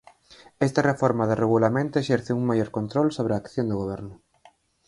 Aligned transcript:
Esta 0.67 0.85
reforma 0.91 1.27
do 1.29 1.39
Regulamento 1.43 1.95
exerce 1.99 2.31
un 2.39 2.43
maior 2.49 2.69
control 2.77 3.07
sobre 3.17 3.31
a 3.33 3.41
acción 3.43 3.65
do 3.67 3.79
Goberno. 3.81 4.15